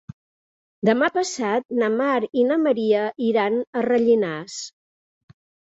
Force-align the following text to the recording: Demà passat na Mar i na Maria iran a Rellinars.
Demà 0.89 1.09
passat 1.17 1.75
na 1.83 1.91
Mar 1.99 2.15
i 2.43 2.47
na 2.53 2.59
Maria 2.63 3.05
iran 3.29 3.61
a 3.83 3.87
Rellinars. 3.91 4.59